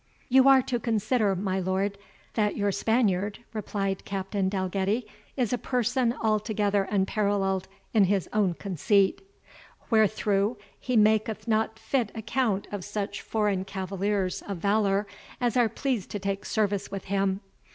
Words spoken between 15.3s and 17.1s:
as are pleased to take service with